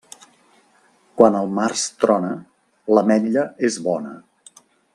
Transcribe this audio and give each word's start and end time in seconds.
Quan 1.19 1.37
el 1.41 1.51
març 1.59 1.83
trona, 2.05 2.31
l'ametlla 2.99 3.45
és 3.69 3.79
bona. 3.91 4.17